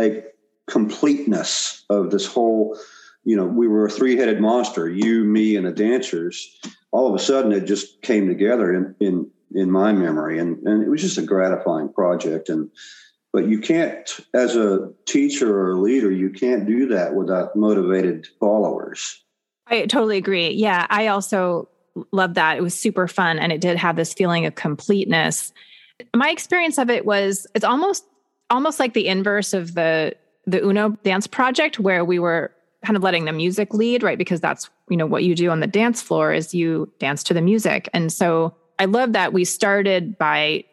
[0.00, 0.24] a
[0.66, 2.76] completeness of this whole.
[3.24, 6.58] You know, we were a three headed monster: you, me, and the dancers.
[6.90, 10.82] All of a sudden, it just came together in in in my memory, and and
[10.82, 12.48] it was just a gratifying project.
[12.48, 12.70] And
[13.32, 18.26] but you can't, as a teacher or a leader, you can't do that without motivated
[18.40, 19.22] followers.
[19.66, 20.50] I totally agree.
[20.50, 21.68] Yeah, I also
[22.12, 22.56] love that.
[22.56, 25.52] It was super fun, and it did have this feeling of completeness.
[26.14, 28.04] My experience of it was it's almost
[28.50, 30.14] almost like the inverse of the
[30.46, 32.52] the Uno dance project, where we were
[32.84, 34.18] kind of letting the music lead, right?
[34.18, 37.34] Because that's you know what you do on the dance floor is you dance to
[37.34, 40.64] the music, and so I love that we started by,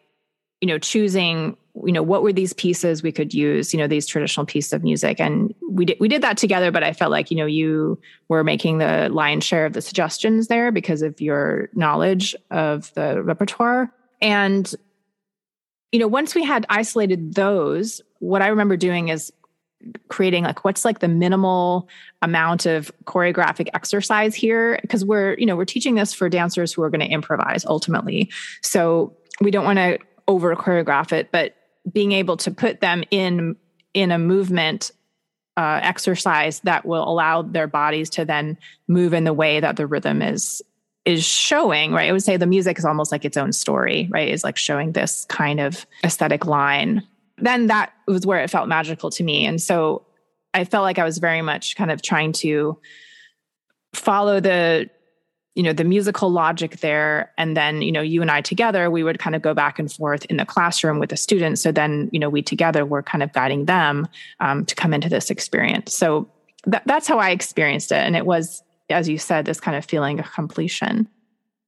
[0.61, 4.05] you know, choosing, you know, what were these pieces we could use, you know, these
[4.05, 5.19] traditional pieces of music.
[5.19, 8.43] And we did we did that together, but I felt like you know you were
[8.43, 13.91] making the lion's share of the suggestions there because of your knowledge of the repertoire.
[14.21, 14.73] And
[15.91, 19.31] you know, once we had isolated those, what I remember doing is
[20.07, 21.87] creating like what's like the minimal
[22.21, 24.79] amount of choreographic exercise here?
[24.81, 28.29] Because we're you know we're teaching this for dancers who are going to improvise ultimately.
[28.61, 31.55] So we don't want to over choreograph it but
[31.91, 33.55] being able to put them in
[33.93, 34.91] in a movement
[35.57, 39.87] uh, exercise that will allow their bodies to then move in the way that the
[39.87, 40.61] rhythm is
[41.05, 42.09] is showing right?
[42.09, 44.29] I would say the music is almost like its own story right?
[44.29, 47.03] Is like showing this kind of aesthetic line
[47.37, 49.45] then that was where it felt magical to me.
[49.45, 50.05] And so
[50.53, 52.79] I felt like I was very much kind of trying to
[53.93, 54.89] follow the
[55.55, 57.31] you know the musical logic there.
[57.37, 59.91] And then you know you and i together we would kind of go back and
[59.91, 61.61] forth in the classroom with the students.
[61.61, 64.07] So then you know we together were kind of guiding them
[64.39, 65.93] um, to come into this experience.
[65.93, 66.29] So
[66.65, 67.97] that, that's how i experienced it.
[67.97, 71.07] And it was as you said this kind of feeling of completion.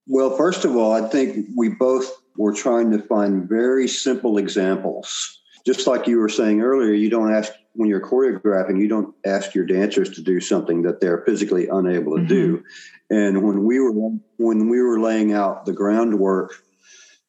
[0.06, 5.38] Well first of all i think we both were trying to find very simple examples
[5.68, 9.54] just like you were saying earlier, you don't ask when you're choreographing, you don't ask
[9.54, 12.28] your dancers to do something that they're physically unable to mm-hmm.
[12.28, 12.64] do.
[13.10, 13.92] And when we were
[14.38, 16.54] when we were laying out the groundwork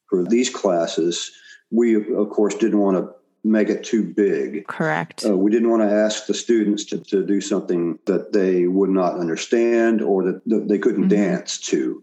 [0.09, 1.31] for these classes,
[1.69, 3.09] we of course didn't want to
[3.43, 4.65] make it too big.
[4.67, 5.25] Correct.
[5.25, 8.89] Uh, we didn't want to ask the students to, to do something that they would
[8.89, 11.23] not understand or that, that they couldn't mm-hmm.
[11.23, 12.01] dance to.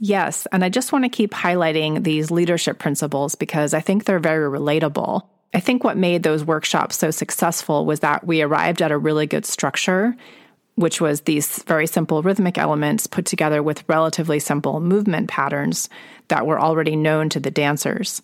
[0.00, 0.48] Yes.
[0.50, 4.50] And I just want to keep highlighting these leadership principles because I think they're very
[4.50, 5.28] relatable.
[5.52, 9.26] I think what made those workshops so successful was that we arrived at a really
[9.26, 10.16] good structure,
[10.76, 15.88] which was these very simple rhythmic elements put together with relatively simple movement patterns
[16.28, 18.22] that were already known to the dancers.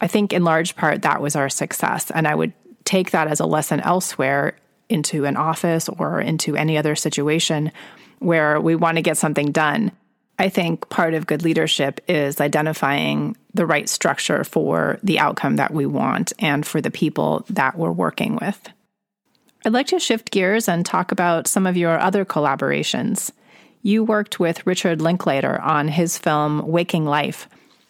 [0.00, 2.10] I think in large part that was our success.
[2.12, 2.52] And I would
[2.84, 4.56] take that as a lesson elsewhere
[4.88, 7.72] into an office or into any other situation
[8.18, 9.92] where we want to get something done.
[10.40, 15.74] I think part of good leadership is identifying the right structure for the outcome that
[15.74, 18.58] we want and for the people that we're working with.
[19.66, 23.30] I'd like to shift gears and talk about some of your other collaborations.
[23.82, 27.46] You worked with Richard Linklater on his film Waking Life.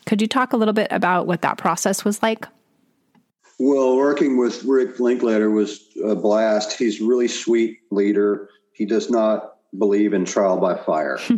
[0.06, 2.48] Could you talk a little bit about what that process was like?
[3.60, 6.76] Well, working with Rick Linklater was a blast.
[6.76, 8.48] He's a really sweet leader.
[8.72, 11.20] He does not believe in trial by fire.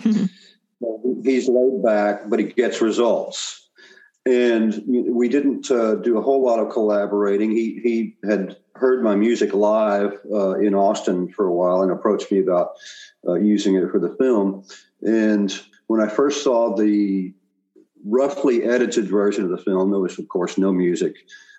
[1.23, 3.69] he's laid back, but he gets results.
[4.25, 7.51] And we didn't uh, do a whole lot of collaborating.
[7.51, 12.31] He he had heard my music live uh, in Austin for a while and approached
[12.31, 12.75] me about
[13.27, 14.65] uh, using it for the film.
[15.03, 15.53] And
[15.89, 17.33] when I first saw the
[18.05, 21.17] roughly edited version of the film, there was of course no music.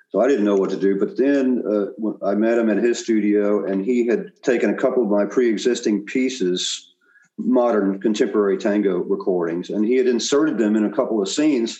[0.09, 0.97] So I didn't know what to do.
[0.97, 5.03] But then uh, I met him at his studio, and he had taken a couple
[5.03, 6.92] of my pre-existing pieces
[7.37, 11.79] modern contemporary tango recordings, and he had inserted them in a couple of scenes.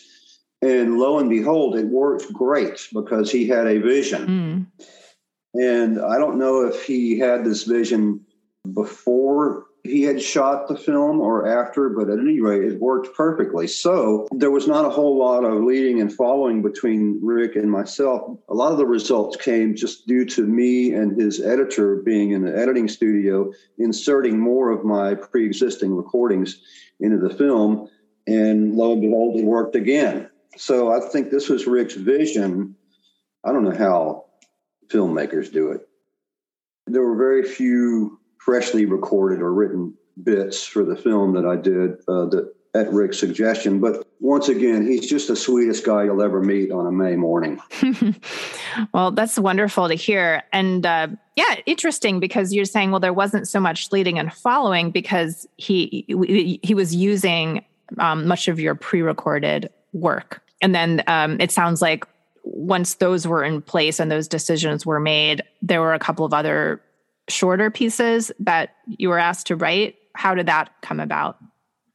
[0.62, 4.28] And lo and behold, it worked great because he had a vision.
[4.28, 4.86] Mm.
[5.56, 8.22] And I don't know if he had this vision
[8.74, 13.68] before he had shot the film or after, but at any rate, it worked perfectly.
[13.68, 18.38] So there was not a whole lot of leading and following between Rick and myself.
[18.48, 22.46] A lot of the results came just due to me and his editor being in
[22.46, 26.62] the editing studio, inserting more of my pre existing recordings
[27.02, 27.90] into the film.
[28.26, 30.30] And lo and behold, it worked again.
[30.56, 32.76] So I think this was Rick's vision.
[33.44, 34.26] I don't know how
[34.88, 35.82] filmmakers do it.
[36.88, 41.94] There were very few freshly recorded or written bits for the film that I did
[42.08, 43.80] uh, that at Rick's suggestion.
[43.80, 47.62] But once again, he's just the sweetest guy you'll ever meet on a May morning.
[48.94, 50.44] well, that's wonderful to hear.
[50.52, 54.92] And uh, yeah, interesting because you're saying, well, there wasn't so much leading and following
[54.92, 56.06] because he
[56.64, 57.64] he was using
[58.00, 62.06] um, much of your pre-recorded work, and then um, it sounds like
[62.44, 66.34] once those were in place and those decisions were made, there were a couple of
[66.34, 66.82] other
[67.30, 69.96] shorter pieces that you were asked to write.
[70.16, 71.38] How did that come about?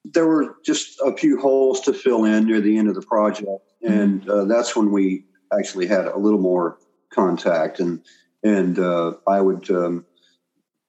[0.04, 3.48] There were just a few holes to fill in near the end of the project,
[3.84, 3.92] mm-hmm.
[3.92, 5.24] and uh, that's when we
[5.56, 6.78] actually had a little more
[7.12, 7.80] contact.
[7.80, 8.02] and
[8.42, 10.06] And uh, I would um,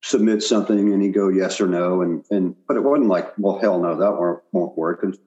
[0.03, 3.59] submit something, and he'd go yes or no, and and but it wasn't like well
[3.59, 5.03] hell no that won't, won't work.
[5.03, 5.17] And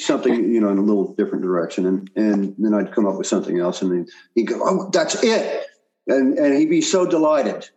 [0.00, 3.26] something you know in a little different direction, and and then I'd come up with
[3.26, 5.66] something else, and then he'd go oh that's it,
[6.06, 7.68] and and he'd be so delighted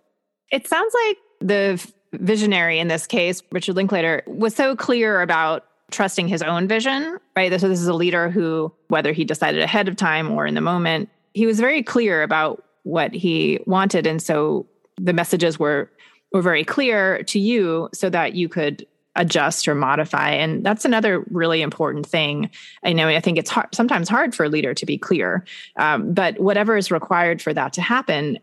[0.51, 6.27] it sounds like the visionary in this case, Richard Linklater, was so clear about trusting
[6.27, 7.59] his own vision, right?
[7.59, 10.61] So this is a leader who, whether he decided ahead of time or in the
[10.61, 14.07] moment, he was very clear about what he wanted.
[14.07, 14.65] And so
[14.97, 15.89] the messages were
[16.31, 18.85] were very clear to you so that you could
[19.15, 22.49] adjust or modify and that's another really important thing
[22.83, 25.45] i know i think it's hard, sometimes hard for a leader to be clear
[25.77, 28.37] um, but whatever is required for that to happen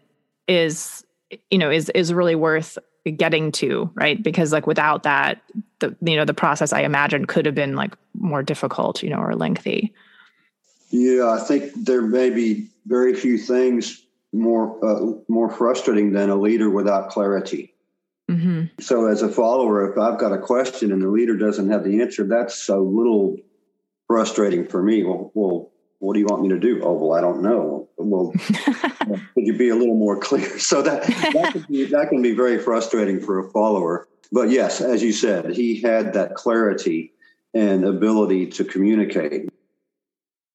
[0.49, 1.05] is
[1.51, 2.79] you know is is really worth
[3.17, 5.43] getting to right because like without that
[5.81, 9.19] the you know the process i imagine could have been like more difficult you know
[9.19, 9.93] or lengthy
[10.91, 14.03] yeah i think there may be very few things
[14.33, 17.73] more uh, more frustrating than a leader without clarity
[18.31, 18.81] Mm-hmm.
[18.81, 22.01] So, as a follower, if I've got a question and the leader doesn't have the
[22.01, 23.37] answer, that's a little
[24.07, 25.05] frustrating for me.
[25.05, 25.72] Well, well,
[26.03, 26.83] what do you want me to do?
[26.83, 27.89] Oh, well, I don't know.
[27.97, 28.33] Well,
[28.65, 30.59] could you be a little more clear?
[30.59, 34.09] So that that can, be, that can be very frustrating for a follower.
[34.33, 37.13] But yes, as you said, he had that clarity
[37.55, 39.49] and ability to communicate.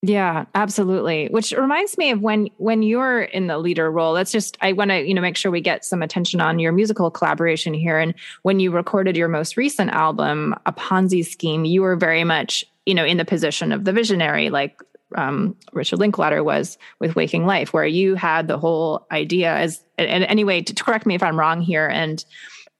[0.01, 1.27] Yeah, absolutely.
[1.27, 4.13] Which reminds me of when when you're in the leader role.
[4.13, 6.73] Let's just I want to, you know, make sure we get some attention on your
[6.73, 11.83] musical collaboration here and when you recorded your most recent album, A Ponzi Scheme, you
[11.83, 14.81] were very much, you know, in the position of the visionary like
[15.15, 20.23] um, Richard Linklater was with Waking Life, where you had the whole idea as, and
[20.25, 22.23] anyway, to correct me if I'm wrong here, and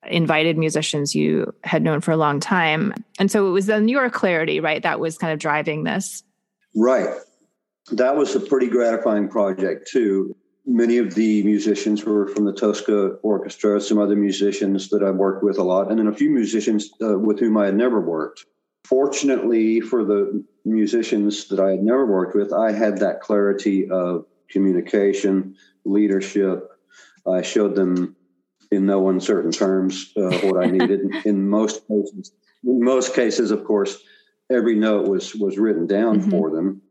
[0.08, 2.94] invited musicians you had known for a long time.
[3.20, 6.24] And so it was then your clarity, right, that was kind of driving this.
[6.76, 7.10] Right.
[7.92, 10.36] That was a pretty gratifying project, too.
[10.66, 15.44] Many of the musicians were from the Tosca Orchestra, some other musicians that I've worked
[15.44, 18.46] with a lot, and then a few musicians uh, with whom I had never worked.
[18.88, 24.26] Fortunately, for the musicians that I had never worked with, I had that clarity of
[24.50, 26.70] communication, leadership.
[27.28, 28.16] I showed them
[28.72, 31.02] in no uncertain terms uh, what I needed.
[31.26, 32.32] in most cases,
[32.64, 33.98] in most cases, of course,
[34.50, 36.30] every note was was written down mm-hmm.
[36.30, 36.82] for them.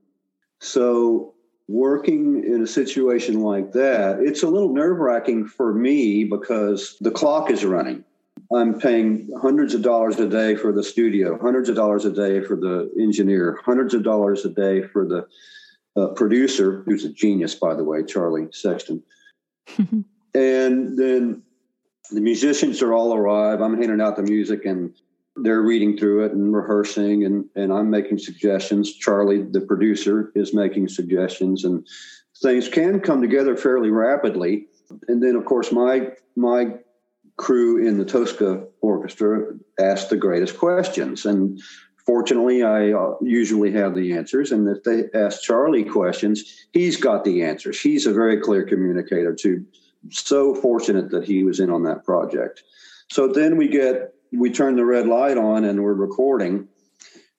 [0.60, 1.34] So
[1.66, 7.10] working in a situation like that, it's a little nerve wracking for me because the
[7.10, 8.04] clock is running.
[8.54, 12.42] I'm paying hundreds of dollars a day for the studio, hundreds of dollars a day
[12.42, 15.26] for the engineer, hundreds of dollars a day for the
[16.00, 19.02] uh, producer, who's a genius, by the way, Charlie Sexton.
[20.34, 21.42] and then
[22.10, 23.60] the musicians are all arrive.
[23.60, 24.94] I'm handing out the music and
[25.36, 30.54] they're reading through it and rehearsing and, and i'm making suggestions charlie the producer is
[30.54, 31.86] making suggestions and
[32.42, 34.66] things can come together fairly rapidly
[35.08, 36.74] and then of course my my
[37.36, 41.26] crew in the tosca orchestra ask the greatest questions.
[41.26, 41.60] And
[42.06, 44.52] fortunately i uh, usually have the answers.
[44.52, 47.80] And if they ask charlie questions he's got the answers.
[47.80, 49.64] He's a very clear communicator too.
[50.10, 52.62] So fortunate that he was in on that project.
[53.10, 56.68] So then we get we turn the red light on and we're recording.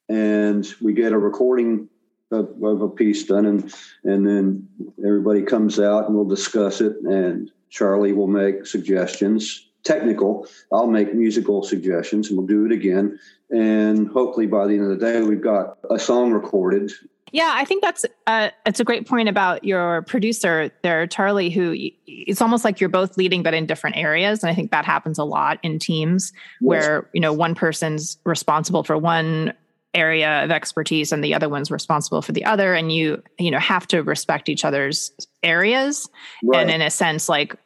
[0.10, 1.90] And we get a recording
[2.32, 3.74] of, of, a piece done and
[4.04, 4.68] and then
[5.06, 11.14] everybody comes out and we'll discuss it and charlie will make suggestions technical i'll make
[11.14, 13.18] musical suggestions and we'll do it again
[13.50, 16.92] and hopefully by the end of the day we've got a song recorded
[17.32, 21.50] yeah, I think that's uh, it's a great point about your producer there, Charlie.
[21.50, 21.76] Who
[22.08, 25.18] it's almost like you're both leading, but in different areas, and I think that happens
[25.18, 26.42] a lot in teams yes.
[26.62, 29.54] where you know one person's responsible for one
[29.94, 33.60] area of expertise and the other one's responsible for the other, and you you know
[33.60, 35.12] have to respect each other's
[35.44, 36.10] areas,
[36.44, 36.62] right.
[36.62, 37.58] and in a sense, like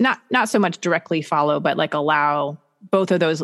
[0.00, 2.58] not not so much directly follow, but like allow
[2.90, 3.42] both of those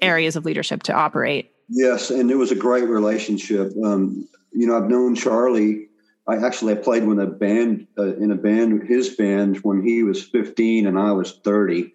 [0.00, 1.52] areas of leadership to operate.
[1.68, 3.72] Yes, and it was a great relationship.
[3.84, 5.88] Um, you know, I've known Charlie.
[6.26, 9.82] I actually I played with a band uh, in a band, with his band, when
[9.82, 11.92] he was 15 and I was 30.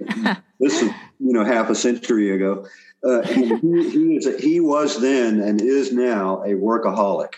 [0.60, 0.90] this is
[1.20, 2.66] you know half a century ago.
[3.04, 3.56] Uh, he,
[3.90, 7.34] he, is a, he was then and is now a workaholic.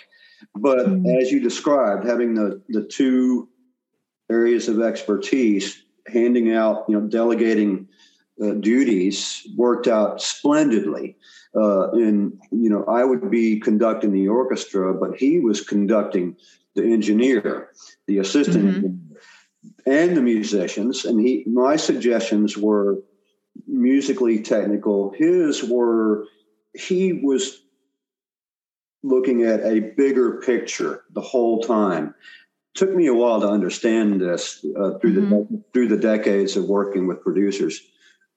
[0.54, 1.06] But mm-hmm.
[1.20, 3.48] as you described, having the the two
[4.30, 7.88] areas of expertise, handing out, you know, delegating
[8.42, 11.16] uh, duties worked out splendidly.
[11.54, 16.36] Uh, and you know, I would be conducting the orchestra, but he was conducting
[16.74, 17.70] the engineer,
[18.06, 19.90] the assistant mm-hmm.
[19.90, 21.04] and the musicians.
[21.04, 22.98] And he, my suggestions were
[23.66, 25.14] musically technical.
[25.16, 26.26] His were
[26.74, 27.62] he was
[29.02, 32.14] looking at a bigger picture the whole time.
[32.76, 35.54] Took me a while to understand this uh, through mm-hmm.
[35.54, 37.80] the through the decades of working with producers.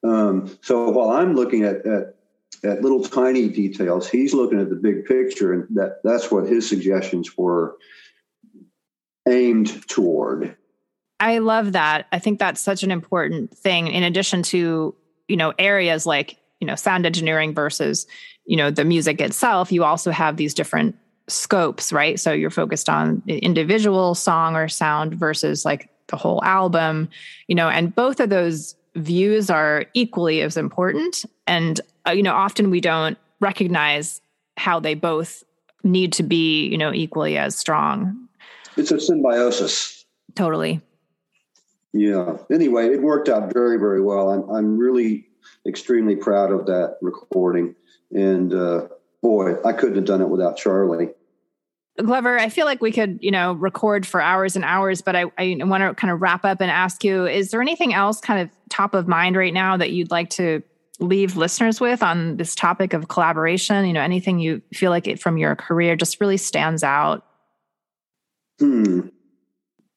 [0.04, 2.16] Um, so while I'm looking at, at
[2.64, 6.68] at little tiny details, he's looking at the big picture, and that that's what his
[6.68, 7.78] suggestions were
[9.28, 10.56] aimed toward.
[11.20, 12.08] I love that.
[12.12, 13.88] I think that's such an important thing.
[13.88, 14.96] In addition to
[15.28, 18.08] you know areas like you know sound engineering versus
[18.46, 20.96] you know the music itself, you also have these different
[21.30, 22.20] scopes, right?
[22.20, 27.10] So you're focused on individual song or sound versus like the whole album,
[27.48, 31.24] you know, and both of those views are equally as important.
[31.48, 34.22] And, uh, you know, often we don't recognize
[34.58, 35.44] how they both
[35.84, 38.28] need to be, you know, equally as strong.
[38.76, 40.06] It's a symbiosis.
[40.36, 40.82] Totally.
[41.94, 42.38] Yeah.
[42.52, 44.30] Anyway, it worked out very, very well.
[44.30, 45.28] I'm, I'm really
[45.68, 47.76] extremely proud of that recording.
[48.12, 48.88] And uh,
[49.22, 51.10] boy, I couldn't have done it without Charlie.
[52.04, 55.26] Glover, I feel like we could, you know, record for hours and hours, but I,
[55.38, 58.42] I want to kind of wrap up and ask you: Is there anything else kind
[58.42, 60.64] of top of mind right now that you'd like to
[61.00, 63.86] leave listeners with on this topic of collaboration?
[63.86, 67.26] You know, anything you feel like it from your career just really stands out?
[68.60, 69.08] Hmm.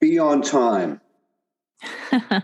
[0.00, 1.00] Be on time.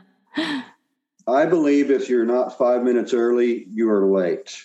[1.28, 4.56] I believe if you're not five minutes early, you are late.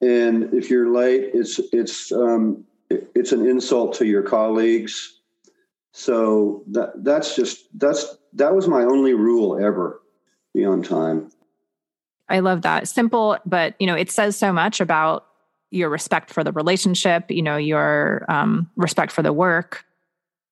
[0.00, 5.20] And if you're late, it's it's um, it's an insult to your colleagues.
[5.92, 10.00] So that that's just that's that was my only rule ever.
[10.52, 11.30] Be on time.
[12.28, 12.88] I love that.
[12.88, 15.26] Simple, but you know, it says so much about
[15.70, 17.30] your respect for the relationship.
[17.30, 19.84] You know, your um, respect for the work.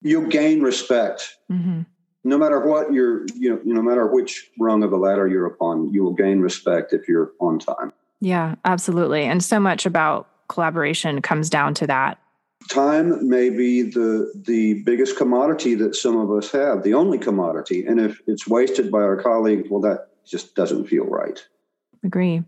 [0.02, 1.36] You'll gain respect.
[1.50, 1.82] Mm-hmm.
[2.24, 5.92] No matter what you're, you know, no matter which rung of the ladder you're upon,
[5.92, 7.92] you will gain respect if you're on time.
[8.20, 9.24] Yeah, absolutely.
[9.24, 12.21] And so much about collaboration comes down to that.
[12.68, 17.84] Time may be the the biggest commodity that some of us have, the only commodity.
[17.86, 21.44] And if it's wasted by our colleagues, well, that just doesn't feel right.
[22.04, 22.42] Agree.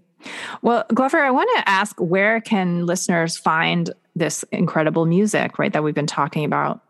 [0.63, 5.83] Well, Glover, I want to ask where can listeners find this incredible music, right, that
[5.83, 6.81] we've been talking about?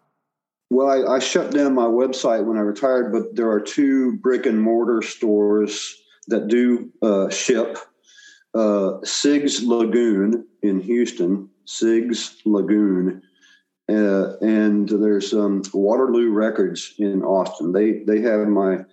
[0.70, 4.46] Well, I, I shut down my website when I retired, but there are two brick
[4.46, 5.96] and mortar stores
[6.28, 7.78] that do uh, ship
[8.54, 13.22] uh, Sig's Lagoon in Houston, Sig's Lagoon,
[13.88, 17.72] uh, and there's um, Waterloo Records in Austin.
[17.72, 18.84] They they have my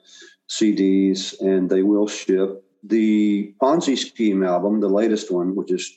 [0.49, 5.91] CDs and they will ship the Ponzi Scheme album, the latest one, which is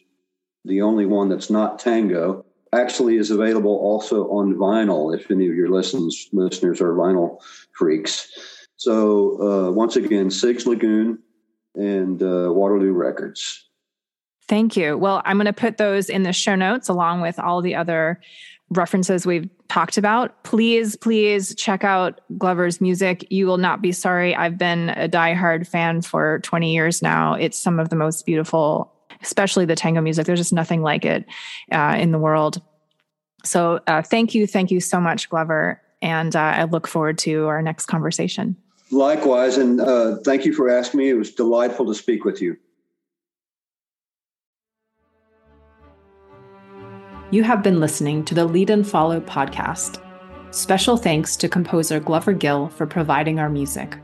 [0.64, 5.16] the only one that's not tango, actually is available also on vinyl.
[5.16, 7.38] If any of your listens listeners are vinyl
[7.72, 8.28] freaks.
[8.76, 11.18] So uh, once again, Sig's Lagoon
[11.74, 13.68] and uh, Waterloo Records.
[14.48, 14.98] Thank you.
[14.98, 18.20] Well, I'm going to put those in the show notes along with all the other
[18.70, 20.42] references we've talked about.
[20.44, 23.26] Please, please check out Glover's music.
[23.30, 24.34] You will not be sorry.
[24.34, 27.34] I've been a diehard fan for 20 years now.
[27.34, 28.92] It's some of the most beautiful,
[29.22, 30.26] especially the tango music.
[30.26, 31.26] There's just nothing like it
[31.72, 32.60] uh, in the world.
[33.44, 34.46] So, uh, thank you.
[34.46, 35.80] Thank you so much, Glover.
[36.00, 38.56] And uh, I look forward to our next conversation.
[38.90, 39.56] Likewise.
[39.56, 41.10] And uh, thank you for asking me.
[41.10, 42.56] It was delightful to speak with you.
[47.30, 49.98] You have been listening to the Lead and Follow podcast.
[50.50, 53.98] Special thanks to composer Glover Gill for providing our music.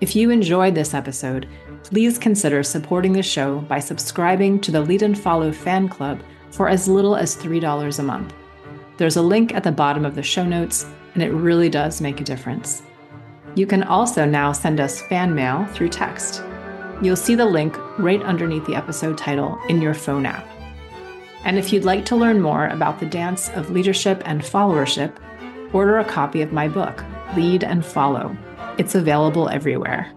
[0.00, 1.48] If you enjoyed this episode,
[1.82, 6.22] please consider supporting the show by subscribing to the Lead and Follow fan club
[6.52, 8.32] for as little as $3 a month.
[8.96, 12.20] There's a link at the bottom of the show notes, and it really does make
[12.20, 12.82] a difference.
[13.56, 16.42] You can also now send us fan mail through text.
[17.02, 20.55] You'll see the link right underneath the episode title in your phone app.
[21.46, 25.16] And if you'd like to learn more about the dance of leadership and followership,
[25.72, 27.04] order a copy of my book,
[27.36, 28.36] Lead and Follow.
[28.78, 30.12] It's available everywhere.